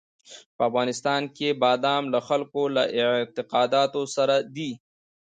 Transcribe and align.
په 0.55 0.61
افغانستان 0.69 1.21
کې 1.35 1.49
بادام 1.63 2.03
له 2.13 2.19
خلکو 2.27 2.61
له 2.75 2.83
اعتقاداتو 2.99 4.01
سره 4.15 4.35
دي. 4.55 4.71